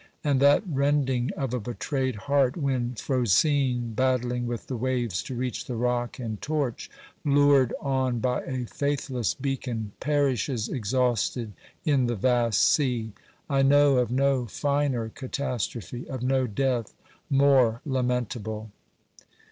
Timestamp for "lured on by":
7.23-8.41